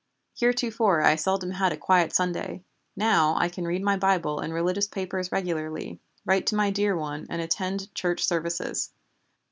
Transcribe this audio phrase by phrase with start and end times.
[0.33, 2.63] Heretofore I seldom had a quiet Sunday.
[2.95, 7.27] Now I can read my Bible and religious papers regularly, write to my dear one,
[7.29, 8.93] and attend Church services.